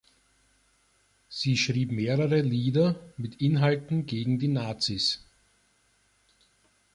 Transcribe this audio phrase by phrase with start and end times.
[1.29, 5.23] Sie schrieb mehrere Lieder mit Inhalten gegen die Nazis.